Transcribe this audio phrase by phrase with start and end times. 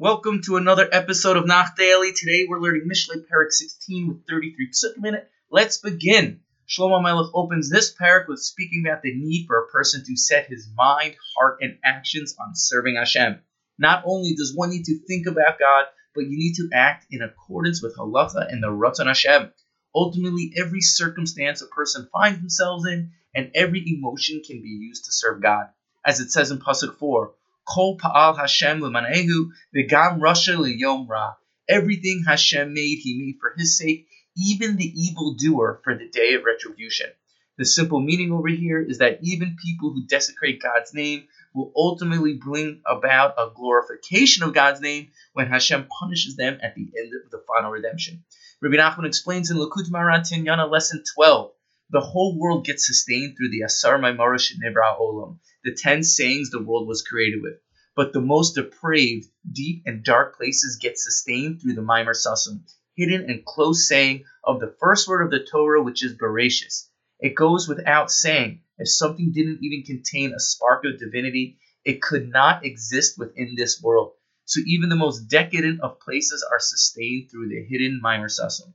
[0.00, 2.12] Welcome to another episode of Nach Daily.
[2.12, 5.28] Today we're learning Mishlei Perek 16 with 33 psukim in it.
[5.50, 6.38] Let's begin.
[6.68, 10.46] Shlomo Melech opens this perek with speaking about the need for a person to set
[10.46, 13.40] his mind, heart, and actions on serving Hashem.
[13.76, 17.20] Not only does one need to think about God, but you need to act in
[17.20, 19.50] accordance with halacha and the Ratzon Hashem.
[19.92, 25.12] Ultimately, every circumstance a person finds themselves in and every emotion can be used to
[25.12, 25.70] serve God.
[26.06, 27.32] As it says in Pasuk 4,
[27.68, 31.34] Kol pa'al Hashem l'manehu v'gam rasha liyom ra.
[31.68, 36.44] Everything Hashem made, He made for His sake, even the evildoer for the day of
[36.44, 37.10] retribution.
[37.58, 42.34] The simple meaning over here is that even people who desecrate God's name will ultimately
[42.34, 47.30] bring about a glorification of God's name when Hashem punishes them at the end of
[47.30, 48.24] the final redemption.
[48.62, 51.52] Rabbi Nachman explains in Likutei Moharan Tinyana lesson 12
[51.90, 55.38] the whole world gets sustained through the Asar Maimorish Nivra Olam,
[55.68, 57.60] the ten sayings the world was created with.
[57.94, 62.62] But the most depraved, deep, and dark places get sustained through the Ma'amar Sasum,
[62.96, 66.88] hidden and close saying of the first word of the Torah, which is Bereshis.
[67.20, 72.30] It goes without saying, if something didn't even contain a spark of divinity, it could
[72.30, 74.12] not exist within this world.
[74.46, 78.72] So even the most decadent of places are sustained through the hidden Ma'amar Sasum.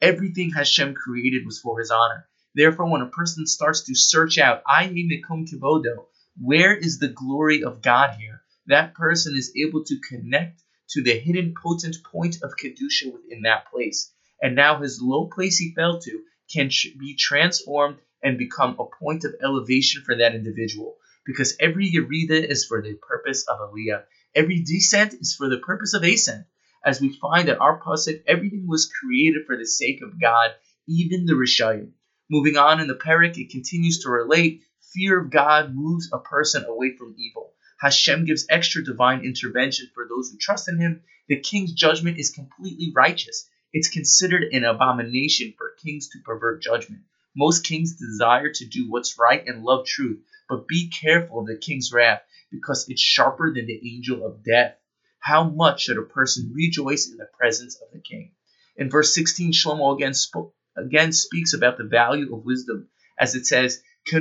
[0.00, 2.28] Everything Hashem created was for his honor.
[2.54, 6.06] Therefore, when a person starts to search out, I Mikum Kivodo,
[6.40, 8.42] where is the glory of God here?
[8.66, 13.70] That person is able to connect to the hidden potent point of Kedusha within that
[13.70, 14.12] place.
[14.42, 19.24] And now his low place he fell to can be transformed and become a point
[19.24, 20.96] of elevation for that individual.
[21.24, 24.04] Because every Yerida is for the purpose of Aliyah.
[24.34, 26.46] Every descent is for the purpose of ascent.
[26.84, 30.50] As we find that our pasuk, everything was created for the sake of God,
[30.86, 31.92] even the Reshaim.
[32.30, 34.62] Moving on in the perek, it continues to relate
[34.96, 37.52] fear of God moves a person away from evil.
[37.78, 41.02] Hashem gives extra divine intervention for those who trust in Him.
[41.28, 43.46] The king's judgment is completely righteous.
[43.74, 47.02] It's considered an abomination for kings to pervert judgment.
[47.36, 51.58] Most kings desire to do what's right and love truth, but be careful of the
[51.58, 54.76] king's wrath, because it's sharper than the angel of death.
[55.18, 58.30] How much should a person rejoice in the presence of the king?
[58.76, 62.88] In verse 16, Shlomo again spoke again speaks about the value of wisdom,
[63.18, 64.20] as it says, How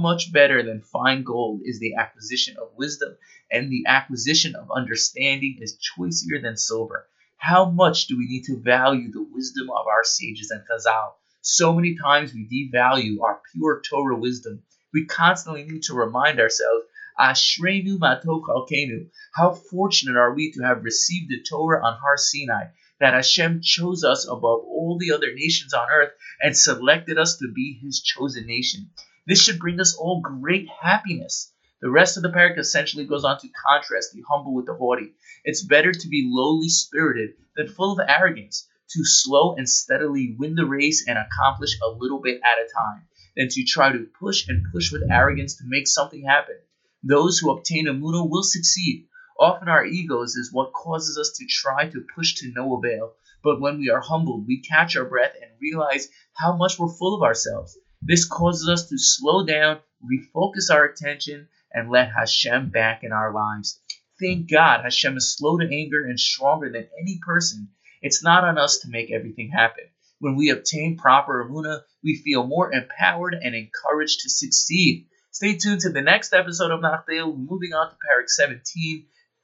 [0.00, 3.16] much better than fine gold is the acquisition of wisdom,
[3.48, 7.06] and the acquisition of understanding is choicer than silver.
[7.36, 11.12] How much do we need to value the wisdom of our sages and Chazal?
[11.42, 14.64] So many times we devalue our pure Torah wisdom.
[14.92, 16.86] We constantly need to remind ourselves
[17.20, 19.10] Ashreinu matov chalkenu.
[19.32, 22.64] How fortunate are we to have received the Torah on Har Sinai,
[23.04, 27.52] that Hashem chose us above all the other nations on earth and selected us to
[27.54, 28.88] be His chosen nation.
[29.26, 31.52] This should bring us all great happiness.
[31.82, 35.12] The rest of the perek essentially goes on to contrast the humble with the haughty.
[35.44, 40.54] It's better to be lowly spirited than full of arrogance, to slow and steadily win
[40.54, 43.02] the race and accomplish a little bit at a time,
[43.36, 46.56] than to try to push and push with arrogance to make something happen.
[47.02, 49.08] Those who obtain a Emunah will succeed.
[49.44, 53.12] Often our egos is what causes us to try to push to no avail.
[53.42, 57.14] But when we are humbled, we catch our breath and realize how much we're full
[57.14, 57.76] of ourselves.
[58.00, 63.34] This causes us to slow down, refocus our attention, and let Hashem back in our
[63.34, 63.78] lives.
[64.18, 67.68] Thank God Hashem is slow to anger and stronger than any person.
[68.00, 69.84] It's not on us to make everything happen.
[70.20, 75.06] When we obtain proper Emunah, we feel more empowered and encouraged to succeed.
[75.32, 79.04] Stay tuned to the next episode of Nach Daily, moving on to Perek 17.